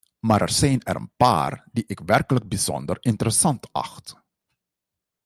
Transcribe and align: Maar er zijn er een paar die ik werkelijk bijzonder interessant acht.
Maar 0.19 0.41
er 0.41 0.49
zijn 0.49 0.81
er 0.83 0.95
een 0.95 1.11
paar 1.17 1.67
die 1.71 1.83
ik 1.87 1.99
werkelijk 1.99 2.47
bijzonder 2.47 2.97
interessant 2.99 3.67
acht. 3.73 4.15